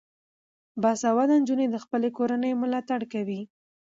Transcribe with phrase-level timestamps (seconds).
[0.81, 3.41] باسواده نجونې د خپلې کورنۍ ملاتړ کوي.